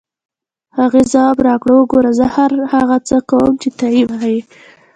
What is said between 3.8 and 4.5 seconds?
یې وایې.